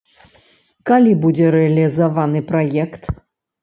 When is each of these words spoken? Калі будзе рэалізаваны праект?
Калі 0.93 1.13
будзе 1.27 1.53
рэалізаваны 1.59 2.47
праект? 2.53 3.01